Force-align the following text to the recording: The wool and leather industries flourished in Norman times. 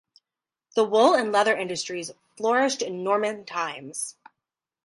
The 0.75 0.83
wool 0.83 1.13
and 1.13 1.31
leather 1.31 1.55
industries 1.55 2.09
flourished 2.35 2.81
in 2.81 3.03
Norman 3.03 3.45
times. 3.45 4.15